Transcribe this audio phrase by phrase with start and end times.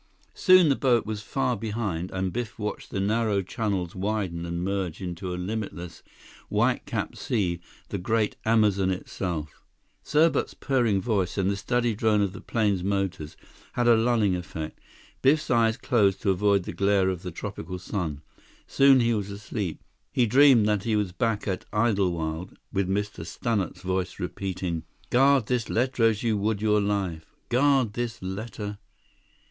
[0.33, 4.99] Soon the boat was far behind, and Biff watched the narrow channels widen and merge
[4.99, 6.01] into a limitless,
[6.49, 9.61] white capped sea—the great Amazon itself.
[10.03, 13.37] Serbot's purring voice, and the steady drone of the plane's motors
[13.73, 14.79] had a lulling effect.
[15.21, 18.23] Biff's eyes closed to avoid the glare of the tropical sun;
[18.65, 19.83] soon he was asleep.
[20.11, 23.23] He dreamed that he was back at Idlewild, with Mr.
[23.23, 24.81] Stannart's voice repeating:
[25.11, 27.35] "Guard this letter as you would your life!
[27.49, 28.79] Guard this letter...."